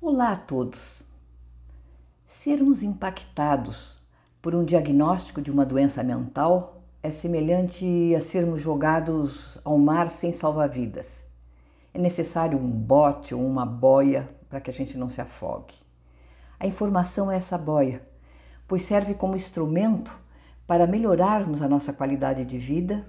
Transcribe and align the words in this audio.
Olá 0.00 0.30
a 0.30 0.36
todos! 0.36 1.02
Sermos 2.44 2.84
impactados 2.84 4.00
por 4.40 4.54
um 4.54 4.64
diagnóstico 4.64 5.42
de 5.42 5.50
uma 5.50 5.66
doença 5.66 6.04
mental 6.04 6.84
é 7.02 7.10
semelhante 7.10 8.14
a 8.14 8.20
sermos 8.20 8.60
jogados 8.60 9.58
ao 9.64 9.76
mar 9.76 10.08
sem 10.08 10.32
salva-vidas. 10.32 11.24
É 11.92 11.98
necessário 11.98 12.56
um 12.56 12.70
bote 12.70 13.34
ou 13.34 13.44
uma 13.44 13.66
boia 13.66 14.28
para 14.48 14.60
que 14.60 14.70
a 14.70 14.72
gente 14.72 14.96
não 14.96 15.08
se 15.08 15.20
afogue. 15.20 15.74
A 16.60 16.66
informação 16.68 17.28
é 17.28 17.34
essa 17.34 17.58
boia, 17.58 18.00
pois 18.68 18.84
serve 18.84 19.14
como 19.14 19.34
instrumento 19.34 20.16
para 20.64 20.86
melhorarmos 20.86 21.60
a 21.60 21.68
nossa 21.68 21.92
qualidade 21.92 22.44
de 22.44 22.56
vida 22.56 23.04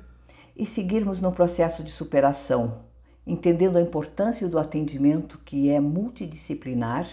e 0.58 0.66
seguirmos 0.66 1.22
no 1.22 1.32
processo 1.32 1.84
de 1.84 1.92
superação 1.92 2.89
entendendo 3.26 3.78
a 3.78 3.82
importância 3.82 4.48
do 4.48 4.58
atendimento 4.58 5.40
que 5.46 5.70
é 5.70 5.80
multidisciplinar 5.80 7.08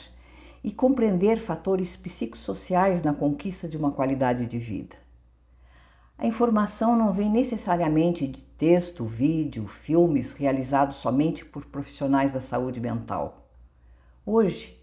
e 0.62 0.72
compreender 0.72 1.38
fatores 1.38 1.96
psicossociais 1.96 3.02
na 3.02 3.14
conquista 3.14 3.68
de 3.68 3.76
uma 3.76 3.92
qualidade 3.92 4.46
de 4.46 4.58
vida. 4.58 4.96
A 6.18 6.26
informação 6.26 6.96
não 6.96 7.12
vem 7.12 7.30
necessariamente 7.30 8.26
de 8.26 8.42
texto, 8.42 9.04
vídeo, 9.04 9.68
filmes 9.68 10.32
realizados 10.32 10.96
somente 10.96 11.44
por 11.44 11.66
profissionais 11.66 12.32
da 12.32 12.40
saúde 12.40 12.80
mental. 12.80 13.46
Hoje, 14.24 14.82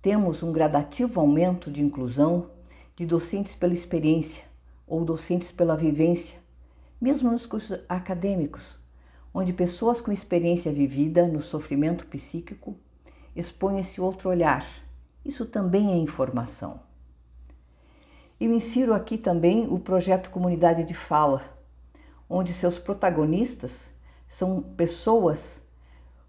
temos 0.00 0.42
um 0.42 0.52
gradativo 0.52 1.20
aumento 1.20 1.70
de 1.70 1.82
inclusão 1.82 2.50
de 2.96 3.04
docentes 3.04 3.54
pela 3.54 3.74
experiência 3.74 4.44
ou 4.86 5.04
docentes 5.04 5.52
pela 5.52 5.76
vivência, 5.76 6.38
mesmo 7.00 7.30
nos 7.30 7.44
cursos 7.46 7.78
acadêmicos, 7.88 8.78
onde 9.34 9.52
pessoas 9.52 10.00
com 10.00 10.12
experiência 10.12 10.72
vivida 10.72 11.26
no 11.26 11.42
sofrimento 11.42 12.06
psíquico 12.06 12.76
expõem 13.34 13.80
esse 13.80 14.00
outro 14.00 14.30
olhar. 14.30 14.64
Isso 15.24 15.44
também 15.44 15.90
é 15.90 15.96
informação. 15.96 16.80
Eu 18.40 18.52
insiro 18.52 18.94
aqui 18.94 19.18
também 19.18 19.66
o 19.68 19.78
projeto 19.80 20.30
Comunidade 20.30 20.84
de 20.84 20.94
Fala, 20.94 21.42
onde 22.30 22.54
seus 22.54 22.78
protagonistas 22.78 23.86
são 24.28 24.62
pessoas 24.62 25.60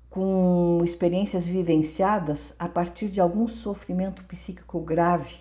com 0.09 0.81
experiências 0.83 1.45
vivenciadas 1.45 2.53
a 2.57 2.67
partir 2.67 3.09
de 3.09 3.21
algum 3.21 3.47
sofrimento 3.47 4.23
psíquico 4.23 4.79
grave. 4.79 5.35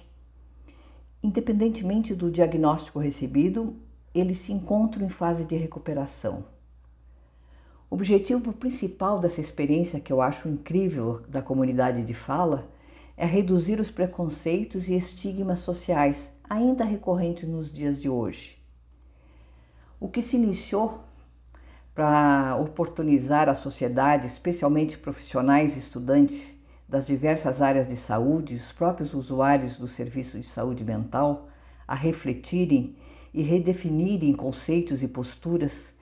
Independentemente 1.22 2.14
do 2.14 2.30
diagnóstico 2.30 2.98
recebido, 2.98 3.76
eles 4.12 4.38
se 4.38 4.52
encontram 4.52 5.06
em 5.06 5.08
fase 5.08 5.44
de 5.44 5.56
recuperação. 5.56 6.53
O 7.94 7.96
objetivo 7.96 8.52
principal 8.52 9.20
dessa 9.20 9.40
experiência, 9.40 10.00
que 10.00 10.12
eu 10.12 10.20
acho 10.20 10.48
incrível, 10.48 11.22
da 11.28 11.40
comunidade 11.40 12.02
de 12.02 12.12
fala, 12.12 12.68
é 13.16 13.24
reduzir 13.24 13.78
os 13.78 13.88
preconceitos 13.88 14.88
e 14.88 14.96
estigmas 14.96 15.60
sociais 15.60 16.28
ainda 16.50 16.84
recorrentes 16.84 17.48
nos 17.48 17.72
dias 17.72 17.96
de 17.96 18.08
hoje. 18.08 18.58
O 20.00 20.08
que 20.08 20.22
se 20.22 20.34
iniciou 20.34 21.04
para 21.94 22.56
oportunizar 22.56 23.48
a 23.48 23.54
sociedade, 23.54 24.26
especialmente 24.26 24.98
profissionais 24.98 25.76
e 25.76 25.78
estudantes 25.78 26.52
das 26.88 27.06
diversas 27.06 27.62
áreas 27.62 27.86
de 27.86 27.96
saúde, 27.96 28.56
os 28.56 28.72
próprios 28.72 29.14
usuários 29.14 29.76
do 29.76 29.86
serviço 29.86 30.36
de 30.36 30.48
saúde 30.48 30.84
mental, 30.84 31.48
a 31.86 31.94
refletirem 31.94 32.96
e 33.32 33.40
redefinirem 33.40 34.32
conceitos 34.32 35.00
e 35.00 35.06
posturas 35.06 35.93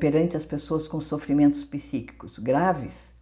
perante 0.00 0.36
as 0.36 0.44
pessoas 0.44 0.88
com 0.88 1.00
sofrimentos 1.00 1.62
psíquicos 1.62 2.38
graves, 2.38 3.12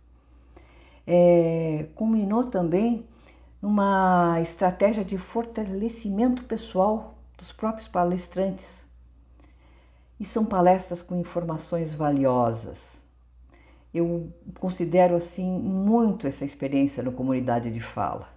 é, 1.07 1.87
culminou 1.95 2.45
também 2.45 3.07
numa 3.61 4.39
estratégia 4.41 5.05
de 5.05 5.19
fortalecimento 5.19 6.45
pessoal 6.45 7.15
dos 7.37 7.53
próprios 7.53 7.89
palestrantes. 7.89 8.85
E 10.21 10.25
são 10.25 10.45
palestras 10.45 11.03
com 11.03 11.17
informações 11.17 11.95
valiosas. 11.95 12.93
Eu 13.93 14.33
considero 14.59 15.17
assim 15.17 15.47
muito 15.47 16.27
essa 16.27 16.45
experiência 16.45 17.03
na 17.03 17.11
comunidade 17.11 17.71
de 17.71 17.81
fala. 17.81 18.29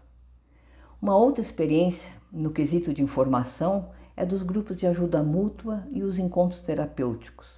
Uma 1.02 1.16
outra 1.16 1.42
experiência 1.42 2.12
no 2.32 2.52
quesito 2.52 2.94
de 2.94 3.04
informação 3.04 3.90
é 4.16 4.26
dos 4.26 4.42
grupos 4.42 4.78
de 4.78 4.88
ajuda 4.88 5.22
mútua 5.22 5.88
e 5.92 6.04
os 6.04 6.18
encontros 6.18 6.62
terapêuticos. 6.62 7.57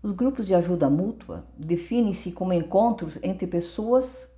Os 0.00 0.12
grupos 0.12 0.46
de 0.46 0.54
ajuda 0.54 0.88
mútua 0.88 1.44
definem-se 1.56 2.30
como 2.30 2.52
encontros 2.52 3.18
entre 3.20 3.48
pessoas 3.48 4.28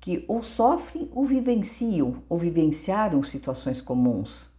que 0.00 0.24
ou 0.26 0.42
sofrem 0.42 1.10
ou 1.14 1.26
vivenciam 1.26 2.22
ou 2.30 2.38
vivenciaram 2.38 3.22
situações 3.22 3.82
comuns. 3.82 4.50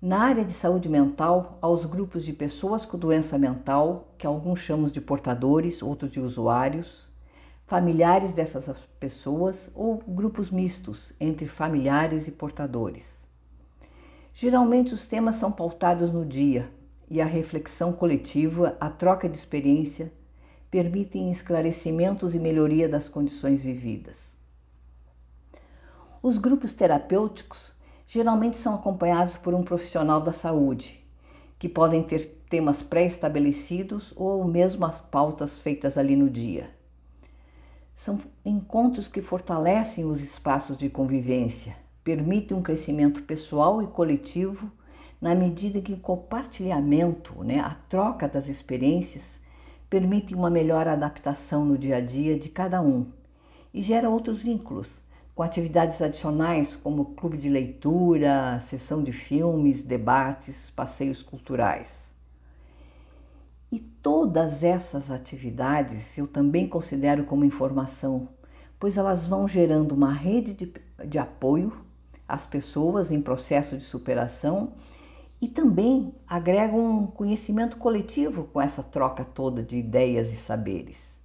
Na 0.00 0.24
área 0.24 0.44
de 0.44 0.52
saúde 0.52 0.90
mental, 0.90 1.58
há 1.62 1.68
os 1.68 1.86
grupos 1.86 2.22
de 2.22 2.34
pessoas 2.34 2.84
com 2.84 2.98
doença 2.98 3.38
mental, 3.38 4.12
que 4.18 4.26
alguns 4.26 4.60
chamam 4.60 4.90
de 4.90 5.00
portadores, 5.00 5.82
outros 5.82 6.10
de 6.10 6.20
usuários, 6.20 7.08
familiares 7.64 8.32
dessas 8.32 8.66
pessoas 9.00 9.70
ou 9.74 10.02
grupos 10.06 10.50
mistos 10.50 11.14
entre 11.18 11.46
familiares 11.46 12.28
e 12.28 12.30
portadores. 12.30 13.24
Geralmente 14.34 14.92
os 14.92 15.06
temas 15.06 15.36
são 15.36 15.50
pautados 15.50 16.12
no 16.12 16.26
dia, 16.26 16.70
e 17.08 17.20
a 17.20 17.26
reflexão 17.26 17.92
coletiva, 17.92 18.76
a 18.80 18.90
troca 18.90 19.28
de 19.28 19.36
experiência, 19.36 20.12
permitem 20.70 21.30
esclarecimentos 21.30 22.34
e 22.34 22.38
melhoria 22.38 22.88
das 22.88 23.08
condições 23.08 23.62
vividas. 23.62 24.36
Os 26.22 26.38
grupos 26.38 26.74
terapêuticos 26.74 27.72
geralmente 28.08 28.58
são 28.58 28.74
acompanhados 28.74 29.36
por 29.36 29.54
um 29.54 29.62
profissional 29.62 30.20
da 30.20 30.32
saúde, 30.32 31.04
que 31.58 31.68
podem 31.68 32.02
ter 32.02 32.42
temas 32.48 32.82
pré-estabelecidos 32.82 34.12
ou 34.16 34.44
mesmo 34.44 34.84
as 34.84 35.00
pautas 35.00 35.58
feitas 35.58 35.96
ali 35.96 36.16
no 36.16 36.28
dia. 36.28 36.70
São 37.94 38.20
encontros 38.44 39.08
que 39.08 39.22
fortalecem 39.22 40.04
os 40.04 40.22
espaços 40.22 40.76
de 40.76 40.90
convivência, 40.90 41.76
permitem 42.04 42.56
um 42.56 42.62
crescimento 42.62 43.22
pessoal 43.22 43.82
e 43.82 43.86
coletivo 43.86 44.70
na 45.26 45.34
medida 45.34 45.80
que 45.80 45.92
o 45.92 45.96
compartilhamento, 45.96 47.42
né, 47.42 47.58
a 47.58 47.74
troca 47.88 48.28
das 48.28 48.46
experiências, 48.46 49.40
permite 49.90 50.36
uma 50.36 50.48
melhor 50.48 50.86
adaptação 50.86 51.64
no 51.64 51.76
dia 51.76 51.96
a 51.96 52.00
dia 52.00 52.38
de 52.38 52.48
cada 52.48 52.80
um 52.80 53.08
e 53.74 53.82
gera 53.82 54.08
outros 54.08 54.40
vínculos, 54.40 55.02
com 55.34 55.42
atividades 55.42 56.00
adicionais 56.00 56.76
como 56.76 57.06
clube 57.16 57.36
de 57.36 57.48
leitura, 57.48 58.60
sessão 58.60 59.02
de 59.02 59.10
filmes, 59.10 59.82
debates, 59.82 60.70
passeios 60.70 61.24
culturais. 61.24 61.90
E 63.72 63.80
todas 63.80 64.62
essas 64.62 65.10
atividades 65.10 66.16
eu 66.16 66.28
também 66.28 66.68
considero 66.68 67.24
como 67.24 67.44
informação, 67.44 68.28
pois 68.78 68.96
elas 68.96 69.26
vão 69.26 69.48
gerando 69.48 69.90
uma 69.90 70.12
rede 70.12 70.54
de, 70.54 70.72
de 71.04 71.18
apoio 71.18 71.72
às 72.28 72.46
pessoas 72.46 73.10
em 73.10 73.20
processo 73.20 73.76
de 73.76 73.82
superação 73.82 74.72
e 75.40 75.48
também 75.48 76.14
agrega 76.26 76.74
um 76.74 77.06
conhecimento 77.06 77.76
coletivo 77.76 78.44
com 78.44 78.60
essa 78.60 78.82
troca 78.82 79.24
toda 79.24 79.62
de 79.62 79.76
ideias 79.76 80.32
e 80.32 80.36
saberes. 80.36 81.16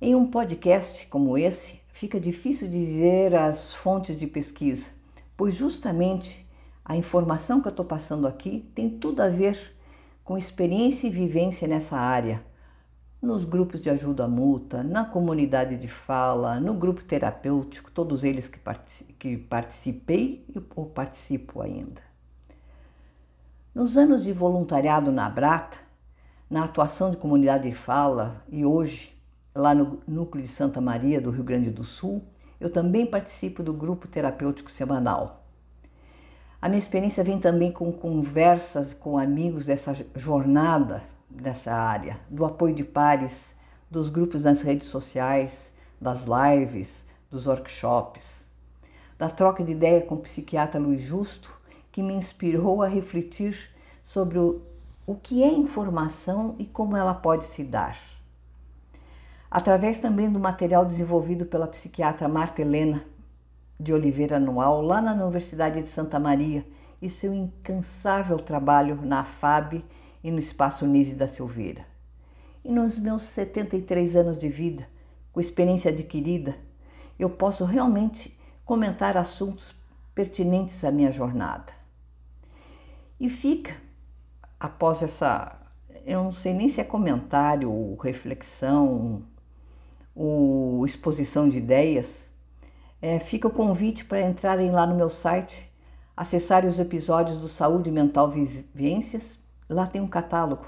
Em 0.00 0.14
um 0.14 0.30
podcast 0.30 1.06
como 1.08 1.36
esse, 1.36 1.80
fica 1.88 2.20
difícil 2.20 2.68
dizer 2.68 3.34
as 3.34 3.74
fontes 3.74 4.16
de 4.16 4.26
pesquisa, 4.26 4.86
pois 5.36 5.54
justamente 5.54 6.48
a 6.84 6.96
informação 6.96 7.60
que 7.60 7.68
eu 7.68 7.70
estou 7.70 7.84
passando 7.84 8.26
aqui 8.26 8.70
tem 8.74 8.88
tudo 8.88 9.20
a 9.20 9.28
ver 9.28 9.76
com 10.24 10.38
experiência 10.38 11.06
e 11.06 11.10
vivência 11.10 11.66
nessa 11.66 11.96
área, 11.96 12.42
nos 13.20 13.44
grupos 13.44 13.82
de 13.82 13.90
ajuda 13.90 14.28
mútua, 14.28 14.82
na 14.82 15.04
comunidade 15.04 15.76
de 15.76 15.88
fala, 15.88 16.60
no 16.60 16.72
grupo 16.74 17.02
terapêutico, 17.02 17.90
todos 17.90 18.22
eles 18.22 18.48
que 19.18 19.36
participei 19.36 20.46
ou 20.76 20.86
participo 20.86 21.60
ainda. 21.60 22.07
Nos 23.78 23.96
anos 23.96 24.24
de 24.24 24.32
voluntariado 24.32 25.12
na 25.12 25.30
Brata, 25.30 25.78
na 26.50 26.64
atuação 26.64 27.12
de 27.12 27.16
comunidade 27.16 27.68
de 27.68 27.76
fala 27.76 28.44
e 28.48 28.64
hoje 28.64 29.16
lá 29.54 29.72
no 29.72 30.00
núcleo 30.04 30.42
de 30.42 30.50
Santa 30.50 30.80
Maria 30.80 31.20
do 31.20 31.30
Rio 31.30 31.44
Grande 31.44 31.70
do 31.70 31.84
Sul, 31.84 32.24
eu 32.58 32.72
também 32.72 33.06
participo 33.06 33.62
do 33.62 33.72
grupo 33.72 34.08
terapêutico 34.08 34.68
semanal. 34.68 35.44
A 36.60 36.68
minha 36.68 36.80
experiência 36.80 37.22
vem 37.22 37.38
também 37.38 37.70
com 37.70 37.92
conversas 37.92 38.92
com 38.92 39.16
amigos 39.16 39.64
dessa 39.64 39.94
jornada 40.16 41.04
dessa 41.30 41.72
área, 41.72 42.18
do 42.28 42.44
apoio 42.44 42.74
de 42.74 42.82
pares, 42.82 43.54
dos 43.88 44.08
grupos 44.08 44.42
nas 44.42 44.60
redes 44.60 44.88
sociais, 44.88 45.70
das 46.00 46.24
lives, 46.24 47.06
dos 47.30 47.46
workshops, 47.46 48.44
da 49.16 49.30
troca 49.30 49.62
de 49.62 49.70
ideia 49.70 50.00
com 50.00 50.16
o 50.16 50.22
psiquiatra 50.22 50.80
Luiz 50.80 51.00
Justo 51.00 51.57
que 51.90 52.02
me 52.02 52.14
inspirou 52.14 52.82
a 52.82 52.88
refletir 52.88 53.70
sobre 54.02 54.38
o, 54.38 54.62
o 55.06 55.14
que 55.14 55.42
é 55.42 55.48
informação 55.48 56.54
e 56.58 56.66
como 56.66 56.96
ela 56.96 57.14
pode 57.14 57.44
se 57.44 57.64
dar. 57.64 57.98
através 59.50 59.98
também 59.98 60.30
do 60.30 60.38
material 60.38 60.84
desenvolvido 60.84 61.46
pela 61.46 61.66
psiquiatra 61.66 62.28
Marta 62.28 62.60
Helena 62.60 63.04
de 63.80 63.92
Oliveira 63.92 64.36
Anual, 64.36 64.82
lá 64.82 65.00
na 65.00 65.14
Universidade 65.14 65.82
de 65.82 65.88
Santa 65.88 66.18
Maria, 66.18 66.66
e 67.00 67.08
seu 67.08 67.32
incansável 67.32 68.38
trabalho 68.38 69.00
na 69.02 69.24
FAB 69.24 69.84
e 70.22 70.30
no 70.30 70.38
Espaço 70.38 70.86
Nise 70.86 71.14
da 71.14 71.28
Silveira. 71.28 71.86
E 72.64 72.70
nos 72.70 72.98
meus 72.98 73.22
73 73.22 74.16
anos 74.16 74.36
de 74.36 74.48
vida, 74.48 74.88
com 75.32 75.40
experiência 75.40 75.92
adquirida, 75.92 76.56
eu 77.18 77.30
posso 77.30 77.64
realmente 77.64 78.36
comentar 78.64 79.16
assuntos 79.16 79.74
pertinentes 80.14 80.82
à 80.82 80.90
minha 80.90 81.12
jornada. 81.12 81.77
E 83.20 83.28
fica, 83.28 83.74
após 84.60 85.02
essa, 85.02 85.56
eu 86.06 86.22
não 86.22 86.32
sei 86.32 86.54
nem 86.54 86.68
se 86.68 86.80
é 86.80 86.84
comentário 86.84 87.70
ou 87.70 87.96
reflexão, 87.96 89.24
ou 90.14 90.86
exposição 90.86 91.48
de 91.48 91.58
ideias, 91.58 92.24
é, 93.02 93.18
fica 93.18 93.48
o 93.48 93.52
convite 93.52 94.04
para 94.04 94.22
entrarem 94.22 94.70
lá 94.70 94.86
no 94.86 94.94
meu 94.94 95.10
site, 95.10 95.68
acessarem 96.16 96.68
os 96.68 96.78
episódios 96.78 97.38
do 97.38 97.48
Saúde 97.48 97.90
Mental 97.90 98.30
Vivências. 98.30 99.38
Lá 99.68 99.86
tem 99.86 100.00
um 100.00 100.08
catálogo 100.08 100.66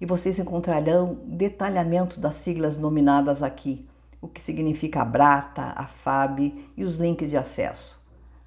e 0.00 0.06
vocês 0.06 0.38
encontrarão 0.38 1.18
detalhamento 1.26 2.18
das 2.18 2.36
siglas 2.36 2.76
nominadas 2.76 3.42
aqui, 3.42 3.88
o 4.20 4.28
que 4.28 4.40
significa 4.40 5.02
a 5.02 5.04
Brata, 5.04 5.72
a 5.76 5.86
FAB 5.86 6.40
e 6.76 6.84
os 6.84 6.96
links 6.96 7.30
de 7.30 7.36
acesso. 7.36 8.00